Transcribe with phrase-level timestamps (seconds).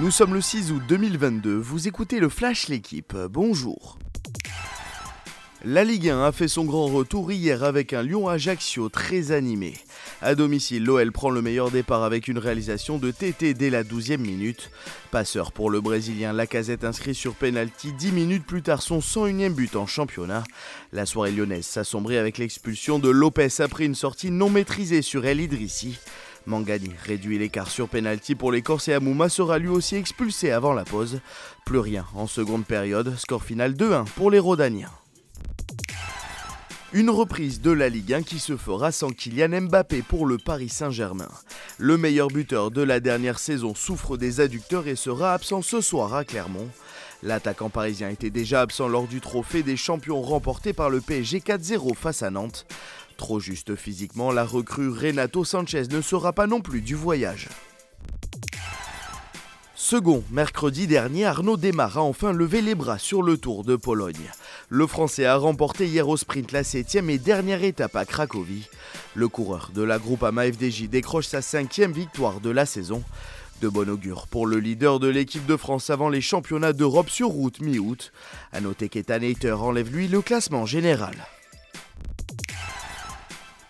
[0.00, 3.98] Nous sommes le 6 août 2022, vous écoutez le Flash L'équipe, bonjour.
[5.66, 9.74] La Ligue 1 a fait son grand retour hier avec un Lyon-Ajaccio très animé.
[10.22, 14.16] À domicile, l'OL prend le meilleur départ avec une réalisation de TT dès la 12e
[14.16, 14.70] minute.
[15.10, 19.76] Passeur pour le Brésilien, Lacazette inscrit sur penalty 10 minutes plus tard son 101e but
[19.76, 20.42] en championnat.
[20.92, 25.40] La soirée lyonnaise s'assombrit avec l'expulsion de Lopez après une sortie non maîtrisée sur El
[25.40, 25.98] Idrissi.
[26.46, 30.72] Mangani réduit l'écart sur penalty pour les Corses et Amouma sera lui aussi expulsé avant
[30.72, 31.20] la pause.
[31.64, 34.90] Plus rien en seconde période, score final 2-1 pour les Rodaniens.
[36.94, 40.68] Une reprise de la Ligue 1 qui se fera sans Kylian Mbappé pour le Paris
[40.68, 41.30] Saint-Germain.
[41.78, 46.12] Le meilleur buteur de la dernière saison souffre des adducteurs et sera absent ce soir
[46.12, 46.68] à Clermont.
[47.22, 51.94] L'attaquant parisien était déjà absent lors du trophée des champions remporté par le PSG 4-0
[51.94, 52.66] face à Nantes.
[53.22, 57.48] Trop juste physiquement, la recrue Renato Sanchez ne sera pas non plus du voyage.
[59.76, 64.28] Second, mercredi dernier, Arnaud Desmar a enfin levé les bras sur le Tour de Pologne.
[64.68, 68.68] Le Français a remporté hier au sprint la 7 et dernière étape à Cracovie.
[69.14, 73.04] Le coureur de la groupe AMA FDJ décroche sa cinquième victoire de la saison.
[73.60, 77.28] De bon augure pour le leader de l'équipe de France avant les championnats d'Europe sur
[77.28, 78.10] route mi-août.
[78.52, 81.14] A noter qu'Ethan Hayter enlève lui le classement général.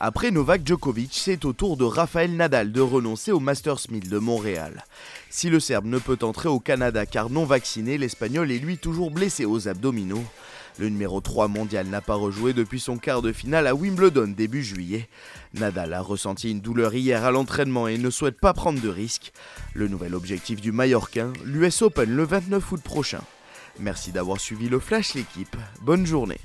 [0.00, 4.18] Après Novak Djokovic, c'est au tour de Rafael Nadal de renoncer au Masters 1000 de
[4.18, 4.84] Montréal.
[5.28, 9.10] Si le Serbe ne peut entrer au Canada car non vacciné, l'Espagnol est lui toujours
[9.10, 10.22] blessé aux abdominaux.
[10.78, 14.62] Le numéro 3 mondial n'a pas rejoué depuis son quart de finale à Wimbledon début
[14.62, 15.08] juillet.
[15.54, 19.32] Nadal a ressenti une douleur hier à l'entraînement et ne souhaite pas prendre de risques.
[19.74, 23.22] Le nouvel objectif du Mallorquin, l'US Open le 29 août prochain.
[23.80, 25.56] Merci d'avoir suivi le Flash l'équipe.
[25.82, 26.38] Bonne journée.